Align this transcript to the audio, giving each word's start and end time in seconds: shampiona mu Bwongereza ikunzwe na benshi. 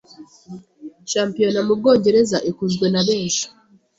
shampiona 1.11 1.59
mu 1.67 1.73
Bwongereza 1.79 2.37
ikunzwe 2.49 2.85
na 2.93 3.01
benshi. 3.07 3.45